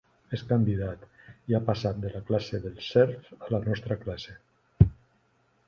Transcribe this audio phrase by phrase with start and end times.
[0.35, 1.03] És candidat,
[1.51, 4.37] i ha passat de la classe dels serfs a la nostra classe.